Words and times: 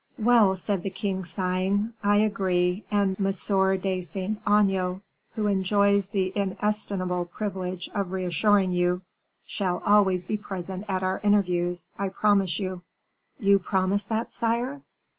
"Well," 0.17 0.55
said 0.55 0.81
the 0.81 0.89
king, 0.89 1.25
sighing, 1.25 1.93
"I 2.03 2.15
agree; 2.17 2.83
and 2.89 3.15
M. 3.19 3.25
de 3.79 4.01
Saint 4.01 4.39
Aignan, 4.47 5.03
who 5.35 5.45
enjoys 5.45 6.09
the 6.09 6.33
inestimable 6.35 7.25
privilege 7.25 7.87
of 7.93 8.11
reassuring 8.11 8.71
you, 8.71 9.03
shall 9.45 9.77
always 9.85 10.25
be 10.25 10.37
present 10.37 10.85
at 10.87 11.03
our 11.03 11.21
interviews, 11.23 11.87
I 11.99 12.09
promise 12.09 12.57
you." 12.57 12.81
"You 13.37 13.59
promise 13.59 14.05
that, 14.05 14.33
sire?" 14.33 14.81